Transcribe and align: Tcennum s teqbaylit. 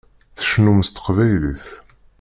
Tcennum 0.37 0.79
s 0.87 0.89
teqbaylit. 0.89 1.65